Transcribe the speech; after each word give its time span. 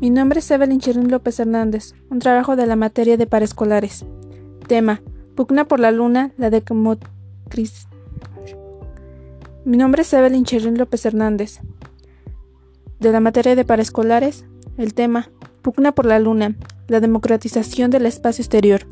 Mi 0.00 0.10
nombre 0.10 0.38
es 0.38 0.48
Evelyn 0.52 0.78
Chirín 0.78 1.10
López 1.10 1.40
Hernández, 1.40 1.92
un 2.08 2.20
trabajo 2.20 2.54
de 2.54 2.66
la 2.66 2.76
materia 2.76 3.16
de 3.16 3.26
paraescolares. 3.26 4.04
Tema: 4.68 5.02
Pugna 5.34 5.66
por 5.66 5.80
la 5.80 5.90
luna, 5.90 6.30
la. 6.38 6.98
Mi 9.64 9.76
nombre 9.76 10.02
es 10.02 10.12
Evelyn 10.12 10.44
Chirín 10.44 10.78
López 10.78 11.04
Hernández. 11.04 11.58
De 13.00 13.10
la 13.10 13.18
materia 13.18 13.56
de 13.56 13.64
paraescolares, 13.64 14.44
el 14.76 14.94
tema: 14.94 15.30
Pugna 15.62 15.90
por 15.90 16.06
la 16.06 16.20
luna, 16.20 16.54
la 16.86 17.00
democratización 17.00 17.90
del 17.90 18.06
espacio 18.06 18.42
exterior. 18.42 18.86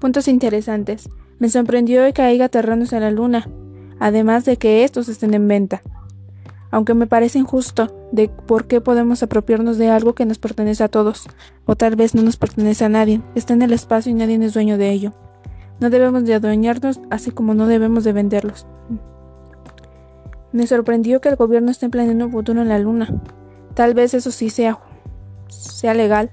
Puntos 0.00 0.28
interesantes. 0.28 1.08
Me 1.40 1.48
sorprendió 1.48 2.04
que 2.14 2.22
haya 2.22 2.48
terrenos 2.48 2.92
en 2.92 3.00
la 3.00 3.10
luna, 3.10 3.48
además 3.98 4.44
de 4.44 4.56
que 4.56 4.84
estos 4.84 5.08
estén 5.08 5.34
en 5.34 5.48
venta 5.48 5.82
aunque 6.72 6.94
me 6.94 7.06
parece 7.06 7.38
injusto 7.38 7.94
de 8.12 8.28
por 8.28 8.66
qué 8.66 8.80
podemos 8.80 9.22
apropiarnos 9.22 9.76
de 9.76 9.90
algo 9.90 10.14
que 10.14 10.24
nos 10.24 10.38
pertenece 10.38 10.82
a 10.82 10.88
todos, 10.88 11.28
o 11.66 11.76
tal 11.76 11.96
vez 11.96 12.14
no 12.14 12.22
nos 12.22 12.38
pertenece 12.38 12.84
a 12.84 12.88
nadie, 12.88 13.20
está 13.34 13.52
en 13.52 13.62
el 13.62 13.72
espacio 13.72 14.10
y 14.10 14.14
nadie 14.14 14.42
es 14.42 14.54
dueño 14.54 14.78
de 14.78 14.90
ello. 14.90 15.12
No 15.80 15.90
debemos 15.90 16.24
de 16.24 16.34
adueñarnos, 16.34 16.98
así 17.10 17.30
como 17.30 17.54
no 17.54 17.66
debemos 17.66 18.04
de 18.04 18.14
venderlos. 18.14 18.66
Me 20.52 20.66
sorprendió 20.66 21.20
que 21.20 21.28
el 21.28 21.36
gobierno 21.36 21.70
esté 21.70 21.90
planeando 21.90 22.26
un 22.26 22.32
futuro 22.32 22.62
en 22.62 22.68
la 22.68 22.78
luna. 22.78 23.22
Tal 23.74 23.92
vez 23.92 24.14
eso 24.14 24.30
sí 24.30 24.48
sea, 24.48 24.78
sea 25.48 25.92
legal. 25.92 26.30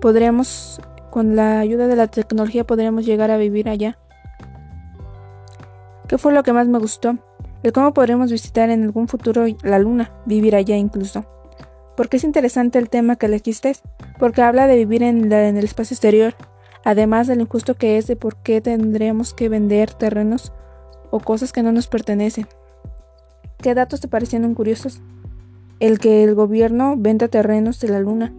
Podríamos, 0.00 0.80
con 1.10 1.36
la 1.36 1.60
ayuda 1.60 1.86
de 1.86 1.96
la 1.96 2.08
tecnología, 2.08 2.66
podríamos 2.66 3.06
llegar 3.06 3.30
a 3.30 3.36
vivir 3.36 3.68
allá. 3.68 3.96
¿Qué 6.08 6.18
fue 6.18 6.32
lo 6.32 6.42
que 6.42 6.52
más 6.52 6.66
me 6.66 6.78
gustó? 6.78 7.16
El 7.66 7.72
cómo 7.72 7.92
podremos 7.92 8.30
visitar 8.30 8.70
en 8.70 8.84
algún 8.84 9.08
futuro 9.08 9.44
la 9.64 9.80
Luna, 9.80 10.12
vivir 10.24 10.54
allá 10.54 10.76
incluso. 10.76 11.24
¿Por 11.96 12.08
qué 12.08 12.18
es 12.18 12.22
interesante 12.22 12.78
el 12.78 12.88
tema 12.88 13.16
que 13.16 13.26
elegiste? 13.26 13.74
Porque 14.20 14.40
habla 14.40 14.68
de 14.68 14.76
vivir 14.76 15.02
en, 15.02 15.32
el 15.32 15.64
espacio 15.64 15.94
exterior, 15.94 16.36
además 16.84 17.26
del 17.26 17.40
injusto 17.40 17.74
que 17.74 17.98
es 17.98 18.06
de 18.06 18.14
por 18.14 18.36
qué 18.36 18.60
tendríamos 18.60 19.34
que 19.34 19.48
vender 19.48 19.92
terrenos 19.92 20.52
o 21.10 21.18
cosas 21.18 21.52
que 21.52 21.64
no 21.64 21.72
nos 21.72 21.88
pertenecen. 21.88 22.46
¿Qué 23.58 23.74
datos 23.74 24.00
te 24.00 24.06
parecieron 24.06 24.54
curiosos? 24.54 25.00
El 25.80 25.98
que 25.98 26.22
el 26.22 26.36
gobierno 26.36 26.94
venda 26.96 27.26
terrenos 27.26 27.80
de 27.80 27.88
la 27.88 27.98
Luna 27.98 28.32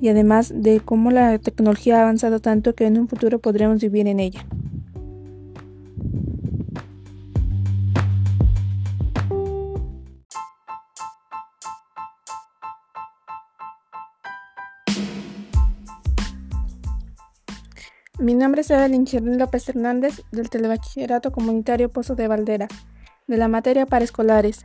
y 0.00 0.08
además 0.08 0.52
de 0.56 0.80
cómo 0.80 1.12
la 1.12 1.38
tecnología 1.38 1.98
ha 1.98 2.02
avanzado 2.02 2.40
tanto 2.40 2.74
que 2.74 2.86
en 2.86 2.98
un 2.98 3.06
futuro 3.06 3.38
podremos 3.38 3.80
vivir 3.80 4.08
en 4.08 4.18
ella. 4.18 4.44
Mi 18.22 18.34
nombre 18.34 18.60
es 18.60 18.70
Evelyn 18.70 19.04
Chirrín 19.04 19.36
López 19.36 19.68
Hernández 19.68 20.22
del 20.30 20.48
Telebachillerato 20.48 21.32
Comunitario 21.32 21.90
Pozo 21.90 22.14
de 22.14 22.28
Valdera, 22.28 22.68
de 23.26 23.36
la 23.36 23.48
materia 23.48 23.84
para 23.84 24.04
escolares. 24.04 24.64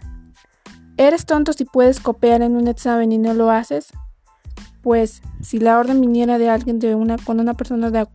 ¿Eres 0.95 1.25
tonto 1.25 1.53
si 1.53 1.65
puedes 1.65 1.99
copiar 1.99 2.43
en 2.43 2.55
un 2.55 2.67
examen 2.67 3.11
y 3.11 3.17
no 3.17 3.33
lo 3.33 3.49
haces? 3.49 3.87
Pues 4.83 5.23
si 5.41 5.57
la 5.57 5.79
orden 5.79 5.99
viniera 6.01 6.37
de 6.37 6.49
alguien 6.49 6.77
de 6.77 6.93
una 6.93 7.17
con 7.17 7.39
una 7.39 7.55
persona 7.55 7.89
de, 7.89 8.07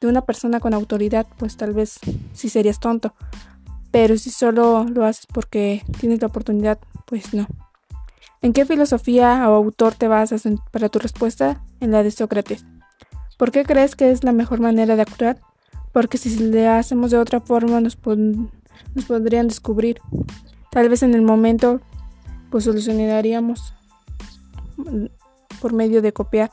de 0.00 0.08
una 0.08 0.22
persona 0.22 0.58
con 0.58 0.74
autoridad, 0.74 1.28
pues 1.38 1.56
tal 1.56 1.72
vez 1.72 2.00
sí 2.32 2.48
serías 2.48 2.80
tonto. 2.80 3.14
Pero 3.92 4.18
si 4.18 4.30
solo 4.30 4.82
lo 4.82 5.04
haces 5.04 5.28
porque 5.32 5.84
tienes 6.00 6.22
la 6.22 6.26
oportunidad, 6.26 6.80
pues 7.06 7.34
no. 7.34 7.46
¿En 8.42 8.52
qué 8.52 8.66
filosofía 8.66 9.48
o 9.48 9.54
autor 9.54 9.94
te 9.94 10.08
basas 10.08 10.42
para 10.72 10.88
tu 10.88 10.98
respuesta? 10.98 11.62
En 11.78 11.92
la 11.92 12.02
de 12.02 12.10
Sócrates. 12.10 12.64
¿Por 13.40 13.52
qué 13.52 13.64
crees 13.64 13.96
que 13.96 14.10
es 14.10 14.22
la 14.22 14.32
mejor 14.32 14.60
manera 14.60 14.96
de 14.96 15.00
actuar? 15.00 15.40
Porque 15.92 16.18
si 16.18 16.28
le 16.36 16.68
hacemos 16.68 17.10
de 17.10 17.16
otra 17.16 17.40
forma 17.40 17.80
nos, 17.80 17.96
podrían 17.96 19.48
descubrir. 19.48 19.98
Tal 20.70 20.90
vez 20.90 21.02
en 21.02 21.14
el 21.14 21.22
momento 21.22 21.80
pues 22.50 22.64
solucionaríamos 22.64 23.72
por 25.58 25.72
medio 25.72 26.02
de 26.02 26.12
copiar. 26.12 26.50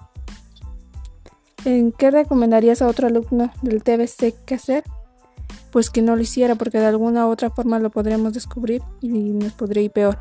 ¿En 1.66 1.92
qué 1.92 2.10
recomendarías 2.10 2.82
a 2.82 2.88
otro 2.88 3.08
alumno 3.08 3.52
del 3.62 3.84
TBC 3.84 4.46
qué 4.46 4.56
hacer? 4.56 4.86
Pues 5.72 5.90
que 5.90 6.02
no 6.02 6.16
lo 6.16 6.22
hiciera 6.22 6.56
porque 6.56 6.80
de 6.80 6.86
alguna 6.86 7.28
u 7.28 7.32
otra 7.32 7.50
forma 7.50 7.80
lo 7.80 7.90
podríamos 7.90 8.32
descubrir 8.32 8.82
y 9.02 9.10
nos 9.10 9.52
podría 9.52 9.84
ir 9.84 9.92
peor. 9.92 10.20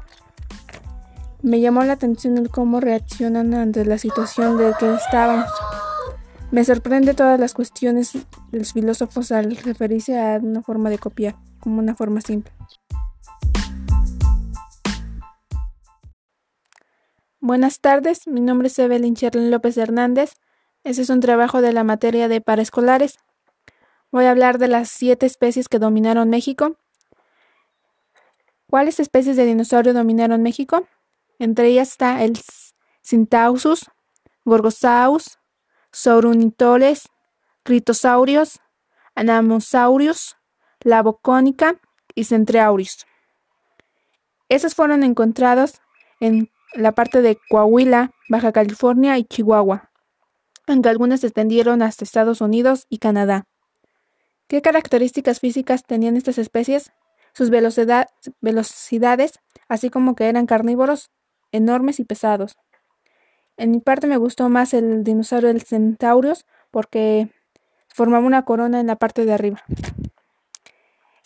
Me 1.43 1.60
llamó 1.60 1.84
la 1.84 1.93
atención 1.93 2.37
el 2.38 2.50
cómo 2.50 2.81
reaccionan 2.81 3.55
ante 3.55 3.84
la 3.84 3.99
situación 3.99 4.59
de 4.59 4.72
que 4.81 4.94
estábamos. 4.94 5.47
Me 6.53 6.65
sorprende 6.65 7.15
todas 7.15 7.41
las 7.41 7.55
cuestiones 7.55 8.12
de 8.12 8.59
los 8.59 8.73
filósofos 8.73 9.33
al 9.33 9.57
referirse 9.57 10.19
a 10.19 10.39
una 10.41 10.62
forma 10.62 10.91
de 10.91 10.99
copiar, 10.99 11.34
como 11.59 11.81
una 11.81 11.97
forma 11.97 12.21
simple. 12.21 12.53
Buenas 17.41 17.81
tardes, 17.81 18.27
mi 18.29 18.41
nombre 18.41 18.69
es 18.69 18.79
Evelyn 18.79 19.17
Cherlin 19.17 19.51
López 19.51 19.77
Hernández. 19.77 20.35
Ese 20.85 21.03
es 21.03 21.11
un 21.11 21.21
trabajo 21.21 21.62
de 21.62 21.73
la 21.73 21.83
materia 21.83 22.29
de 22.29 22.41
paraescolares. 22.41 23.19
Voy 24.12 24.25
a 24.27 24.31
hablar 24.31 24.59
de 24.59 24.69
las 24.69 24.89
siete 24.89 25.27
especies 25.27 25.69
que 25.69 25.81
dominaron 25.81 26.31
México. 26.31 26.77
¿Cuáles 28.71 29.01
especies 29.01 29.37
de 29.37 29.47
dinosaurio 29.47 29.93
dominaron 29.93 30.43
México? 30.43 30.87
Entre 31.41 31.69
ellas 31.69 31.91
está 31.91 32.23
el 32.23 32.39
Cintausus, 33.05 33.91
Gorgosaurus, 34.45 35.39
Saurunitoles, 35.97 37.09
Critosaurios, 37.62 38.61
Anamosaurios, 39.15 40.37
Labocónica 40.81 41.81
y 42.15 42.25
Centreaurios. 42.25 43.07
Esos 44.51 44.75
fueron 44.75 45.03
encontrados 45.05 45.81
en 46.21 46.51
la 46.75 46.93
parte 46.93 47.23
de 47.23 47.39
Coahuila, 47.49 48.11
Baja 48.29 48.53
California 48.53 49.17
y 49.17 49.25
Chihuahua, 49.25 49.91
aunque 50.67 50.91
algunas 50.91 51.21
se 51.21 51.29
extendieron 51.29 51.81
hasta 51.81 52.05
Estados 52.05 52.43
Unidos 52.43 52.85
y 52.91 52.99
Canadá. 52.99 53.47
¿Qué 54.49 54.61
características 54.61 55.41
físicas 55.41 55.83
tenían 55.87 56.19
estas 56.19 56.37
especies? 56.37 56.93
Sus 57.33 57.49
velocidades, 57.49 59.41
así 59.67 59.89
como 59.89 60.15
que 60.15 60.29
eran 60.29 60.45
carnívoros, 60.45 61.11
enormes 61.53 62.01
y 62.01 62.05
pesados. 62.05 62.59
En 63.56 63.71
mi 63.71 63.81
parte 63.81 64.06
me 64.06 64.19
gustó 64.19 64.49
más 64.49 64.75
el 64.75 65.03
dinosaurio 65.03 65.49
del 65.49 65.62
Centaurus 65.62 66.44
porque 66.71 67.31
formaba 67.89 68.27
una 68.27 68.44
corona 68.44 68.81
en 68.81 68.87
la 68.87 68.97
parte 68.97 69.25
de 69.25 69.33
arriba. 69.33 69.62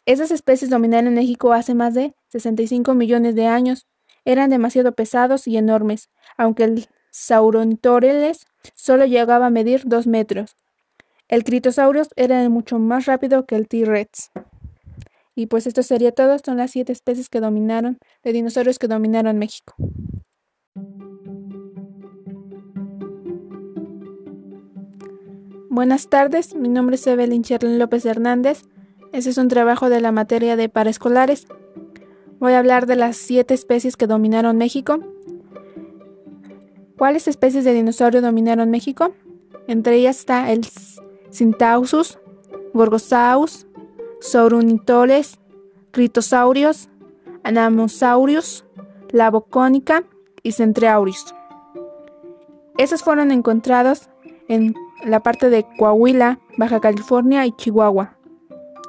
Esas 0.06 0.30
especies 0.30 0.70
dominaron 0.70 1.08
en 1.08 1.14
México 1.14 1.52
hace 1.52 1.74
más 1.74 1.94
de 1.94 2.14
65 2.28 2.94
millones 2.94 3.34
de 3.34 3.46
años. 3.46 3.86
Eran 4.24 4.50
demasiado 4.50 4.92
pesados 4.92 5.46
y 5.46 5.56
enormes, 5.56 6.10
aunque 6.36 6.64
el 6.64 6.86
Saurontoreles 7.10 8.46
solo 8.74 9.06
llegaba 9.06 9.46
a 9.46 9.50
medir 9.50 9.82
2 9.84 10.06
metros. 10.06 10.56
El 11.28 11.44
Critosaurus 11.44 12.08
era 12.16 12.48
mucho 12.48 12.78
más 12.78 13.06
rápido 13.06 13.46
que 13.46 13.56
el 13.56 13.68
T-Rex. 13.68 14.30
Y 15.34 15.46
pues 15.46 15.66
esto 15.66 15.82
sería 15.82 16.12
todo. 16.12 16.36
Son 16.38 16.56
las 16.56 16.72
siete 16.72 16.92
especies 16.92 17.28
que 17.28 17.40
dominaron, 17.40 17.98
de 18.22 18.32
dinosaurios 18.32 18.78
que 18.78 18.88
dominaron 18.88 19.38
México. 19.38 19.74
Buenas 25.72 26.08
tardes, 26.08 26.56
mi 26.56 26.68
nombre 26.68 26.96
es 26.96 27.06
Evelyn 27.06 27.44
Cherlin 27.44 27.78
López 27.78 28.04
Hernández. 28.04 28.64
Este 29.12 29.30
es 29.30 29.38
un 29.38 29.46
trabajo 29.46 29.88
de 29.88 30.00
la 30.00 30.10
materia 30.10 30.56
de 30.56 30.68
paraescolares. 30.68 31.46
Voy 32.40 32.54
a 32.54 32.58
hablar 32.58 32.86
de 32.86 32.96
las 32.96 33.16
siete 33.16 33.54
especies 33.54 33.96
que 33.96 34.08
dominaron 34.08 34.58
México. 34.58 34.98
¿Cuáles 36.98 37.28
especies 37.28 37.62
de 37.62 37.72
dinosaurio 37.72 38.20
dominaron 38.20 38.68
México? 38.68 39.12
Entre 39.68 39.94
ellas 39.94 40.18
está 40.18 40.50
el 40.50 40.66
Cintausus, 41.32 42.18
Gorgosaurus, 42.74 43.68
Saurunitoles, 44.18 45.38
Critosaurios, 45.92 46.88
Anamosaurios, 47.44 48.64
Labocónica 49.12 50.02
y 50.42 50.50
Centreaurios. 50.50 51.32
Esos 52.76 53.04
fueron 53.04 53.30
encontrados 53.30 54.10
en 54.48 54.74
la 55.04 55.20
parte 55.20 55.50
de 55.50 55.66
Coahuila, 55.78 56.38
Baja 56.56 56.80
California 56.80 57.46
y 57.46 57.52
Chihuahua, 57.52 58.16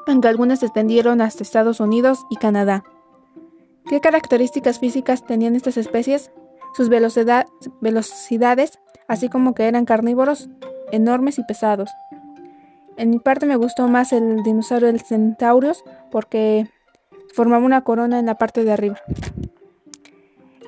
aunque 0.08 0.28
algunas 0.28 0.60
se 0.60 0.68
extendieron 0.68 1.22
hasta 1.22 1.44
Estados 1.44 1.80
Unidos 1.80 2.26
y 2.30 2.38
Canadá. 2.38 2.84
¿Qué 3.88 4.00
características 4.00 4.80
físicas 4.80 5.26
tenían 5.26 5.56
estas 5.56 5.78
especies? 5.78 6.32
Sus 6.76 6.90
velocidades, 6.90 8.80
así 9.08 9.30
como 9.30 9.54
que 9.54 9.68
eran 9.68 9.86
carnívoros, 9.86 10.50
enormes 10.92 11.40
y 11.40 11.44
pesados. 11.44 11.90
En 12.98 13.10
mi 13.10 13.20
parte 13.20 13.46
me 13.46 13.56
gustó 13.56 13.88
más 13.88 14.14
el 14.14 14.44
dinosaurio 14.44 14.88
del 14.88 15.02
Centaurus 15.02 15.84
porque 16.12 16.70
formaba 17.34 17.66
una 17.66 17.84
corona 17.84 18.20
en 18.20 18.26
la 18.26 18.36
parte 18.36 18.64
de 18.64 18.72
arriba. 18.72 18.98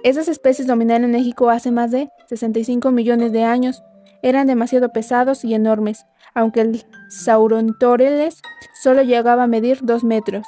Esas 0.03 0.27
especies 0.27 0.67
dominaron 0.67 1.11
México 1.11 1.49
hace 1.49 1.71
más 1.71 1.91
de 1.91 2.09
65 2.27 2.91
millones 2.91 3.31
de 3.31 3.43
años. 3.43 3.83
Eran 4.23 4.47
demasiado 4.47 4.91
pesados 4.91 5.45
y 5.45 5.53
enormes, 5.53 6.07
aunque 6.33 6.61
el 6.61 6.83
Saurontoreles 7.09 8.41
solo 8.81 9.03
llegaba 9.03 9.43
a 9.43 9.47
medir 9.47 9.79
2 9.83 10.03
metros. 10.03 10.47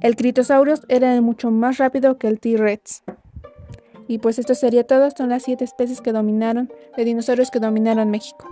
El 0.00 0.16
Critosaurus 0.16 0.82
era 0.88 1.18
mucho 1.22 1.50
más 1.50 1.78
rápido 1.78 2.18
que 2.18 2.28
el 2.28 2.38
T-Rex. 2.40 3.04
Y 4.06 4.18
pues 4.18 4.38
esto 4.38 4.54
sería 4.54 4.86
todo, 4.86 5.10
son 5.10 5.28
las 5.28 5.44
siete 5.44 5.64
especies 5.64 6.00
que 6.00 6.12
dominaron, 6.12 6.70
de 6.96 7.04
dinosaurios 7.04 7.50
que 7.50 7.60
dominaron 7.60 8.10
México. 8.10 8.46